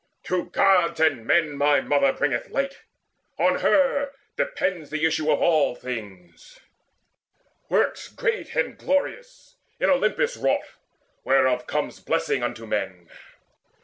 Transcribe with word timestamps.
To 0.23 0.45
Gods 0.49 0.99
and 0.99 1.27
men 1.27 1.55
my 1.55 1.79
mother 1.79 2.11
bringeth 2.11 2.49
light; 2.49 2.79
On 3.37 3.59
her 3.59 4.11
depends 4.35 4.89
the 4.89 5.05
issue 5.05 5.29
of 5.31 5.39
all 5.43 5.75
things, 5.75 6.59
Works 7.69 8.07
great 8.07 8.55
and 8.55 8.75
glorious 8.79 9.57
in 9.79 9.91
Olympus 9.91 10.35
wrought 10.37 10.65
Whereof 11.23 11.67
comes 11.67 11.99
blessing 11.99 12.41
unto 12.41 12.65
men. 12.65 13.09